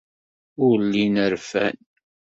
[0.67, 1.77] Ur llin rfan.